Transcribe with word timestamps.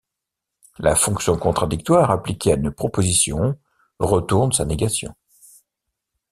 La 0.79 0.95
fonction 0.95 1.37
contradictoire 1.37 2.09
appliquée 2.09 2.53
à 2.53 2.55
une 2.55 2.71
proposition 2.71 3.55
retourne 3.99 4.51
sa 4.51 4.65
négation. 4.65 5.13